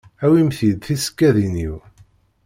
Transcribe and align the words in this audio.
Awimt-yi-d 0.25 0.79
tisekkadin-iw. 0.81 1.75